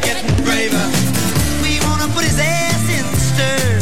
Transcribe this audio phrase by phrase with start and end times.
[0.00, 0.86] Getting braver.
[1.62, 3.80] We wanna put his ass in stir.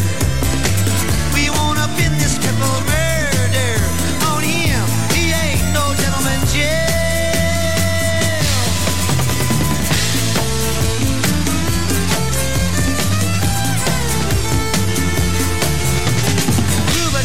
[1.35, 3.73] We wanna pin this triple murder
[4.33, 4.85] on him.
[5.15, 6.41] He ain't no gentleman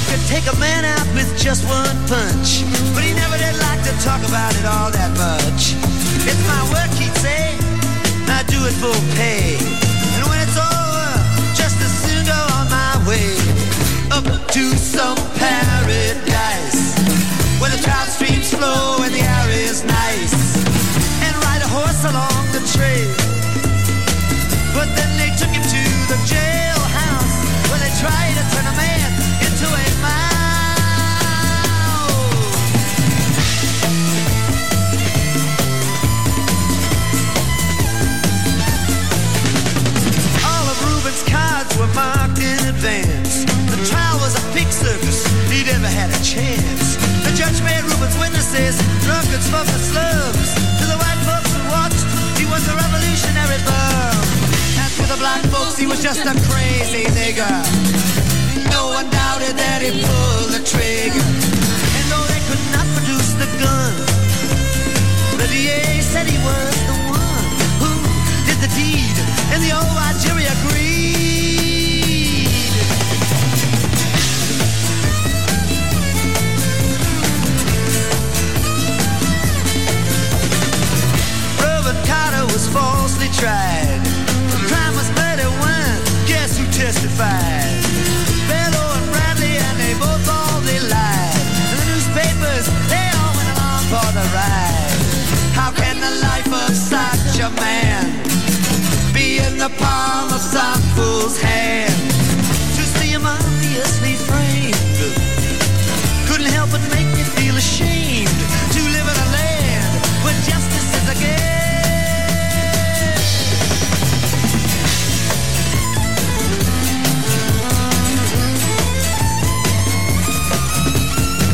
[0.09, 3.93] could take a man out with just one punch, but he never did like to
[4.03, 5.75] talk about it all that much.
[6.27, 6.94] It's my work.
[8.85, 9.57] For pay.
[10.13, 11.09] And when it's over,
[11.55, 13.33] just as soon go on my way
[14.11, 15.14] up to some
[48.55, 50.49] Witnesses drunkards the slums.
[50.79, 52.03] To the white folks who watched,
[52.39, 54.15] he was a revolutionary bum.
[54.79, 57.51] And to the black folks, he was just a crazy nigger.
[58.71, 61.19] No one doubted that he pulled the trigger.
[61.19, 63.93] And though they could not produce the gun,
[65.35, 67.45] the DA said he was the one
[67.83, 67.91] who
[68.47, 69.15] did the deed,
[69.51, 69.91] and the old
[70.23, 70.84] jury agreed.
[99.69, 102.09] The palm of some fool's hand?
[102.77, 104.77] To see him obviously framed
[106.27, 108.37] couldn't help but make me feel ashamed
[108.75, 111.33] to live in a land where justice is a game.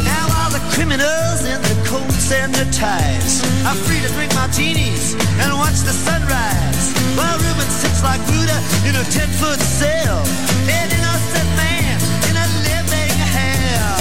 [0.04, 5.16] Now all the criminals in their coats and their ties are free to drink martinis
[5.40, 7.01] and watch the sunrise.
[7.16, 10.20] While Rubin sits like Buddha in a ten-foot cell,
[10.68, 11.96] an innocent man
[12.30, 13.98] in a living hell.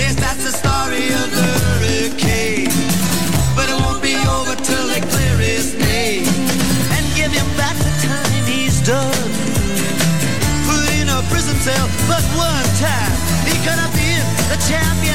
[0.00, 2.72] Yes, that's the story of the hurricane.
[3.54, 6.26] But it won't be over till they clear his name
[6.96, 9.30] and give him back the time he's done.
[10.66, 13.14] Put in a prison cell, but one time
[13.46, 15.05] he could have been the champion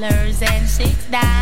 [0.00, 1.35] dollars and six dimes.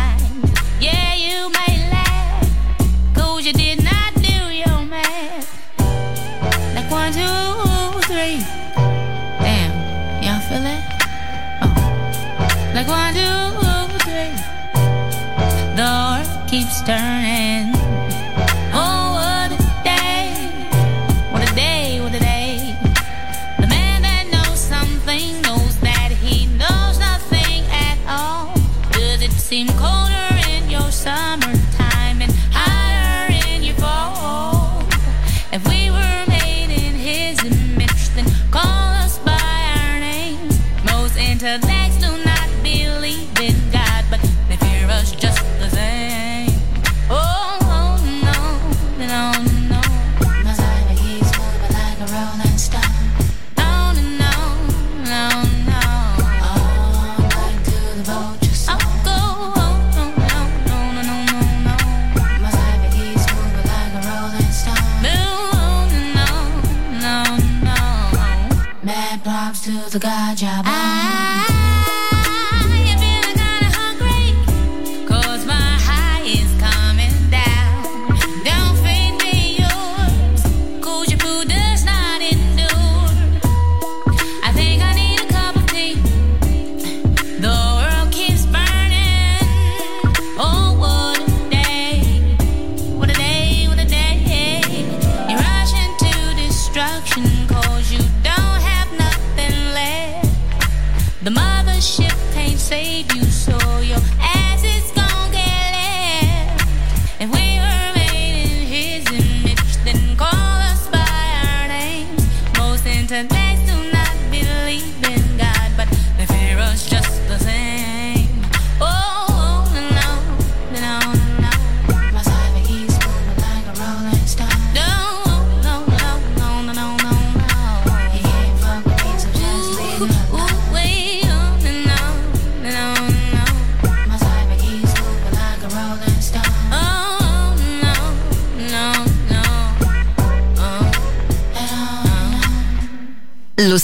[29.55, 31.64] seem colder in your summer.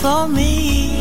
[0.00, 1.00] for me.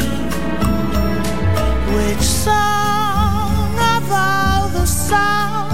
[1.95, 5.66] Which song of all the songs?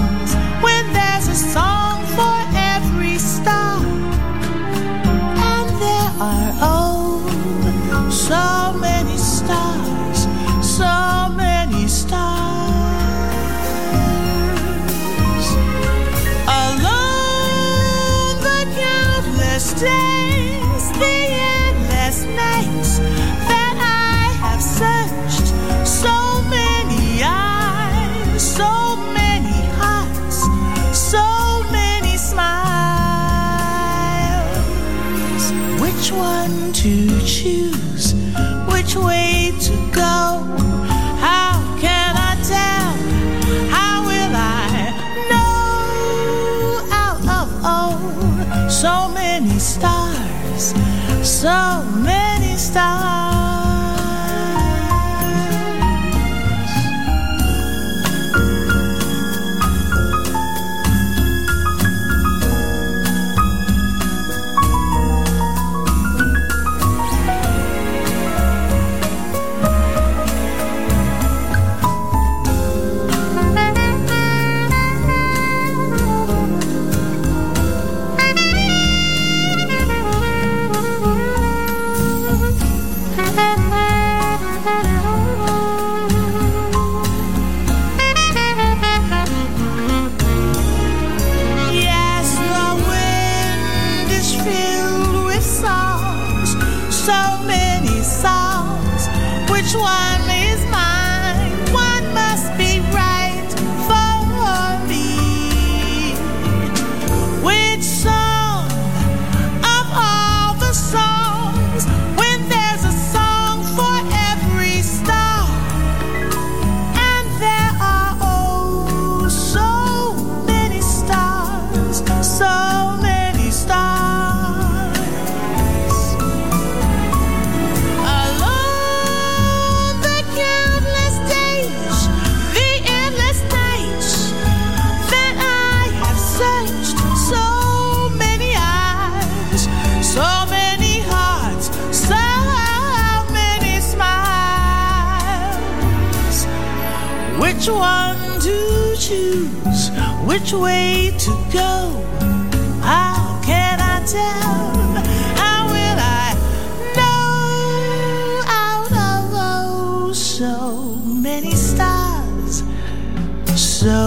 [49.44, 50.74] many stars,
[51.22, 53.43] so many stars.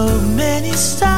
[0.08, 1.17] so many stars.